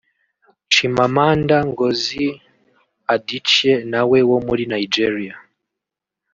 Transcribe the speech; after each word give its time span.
Chimamanda 0.71 1.55
Ngozi 1.69 2.25
Adichie 3.13 3.73
nawe 3.91 4.19
wo 4.29 4.37
muri 4.47 4.63
Nigeria 4.73 5.35